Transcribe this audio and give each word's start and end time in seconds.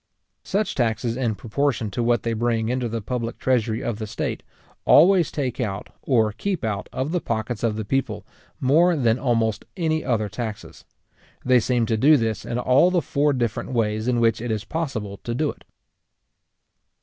Such 0.43 0.73
taxes, 0.73 1.15
in 1.15 1.35
proportion 1.35 1.91
to 1.91 2.01
what 2.01 2.23
they 2.23 2.33
bring 2.33 2.69
into 2.69 2.89
the 2.89 3.03
public 3.03 3.37
treasury 3.37 3.83
of 3.83 3.99
the 3.99 4.07
state, 4.07 4.41
always 4.83 5.31
take 5.31 5.59
out, 5.59 5.89
or 6.01 6.31
keep 6.31 6.63
out, 6.63 6.89
of 6.91 7.11
the 7.11 7.21
pockets 7.21 7.61
of 7.61 7.75
the 7.75 7.85
people, 7.85 8.25
more 8.59 8.95
than 8.95 9.19
almost 9.19 9.63
any 9.77 10.03
other 10.03 10.27
taxes. 10.27 10.85
They 11.45 11.59
seem 11.59 11.85
to 11.85 11.97
do 11.97 12.17
this 12.17 12.45
in 12.45 12.57
all 12.57 12.89
the 12.89 13.03
four 13.03 13.31
different 13.31 13.73
ways 13.73 14.07
in 14.07 14.19
which 14.19 14.41
it 14.41 14.49
is 14.49 14.65
possible 14.65 15.17
to 15.17 15.35
do 15.35 15.51
it. 15.51 15.63